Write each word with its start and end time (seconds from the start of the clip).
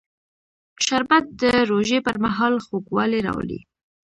شربت 0.85 1.25
د 1.41 1.43
روژې 1.71 1.99
پر 2.05 2.15
مهال 2.25 2.53
خوږوالی 2.65 3.19
راولي 3.27 3.59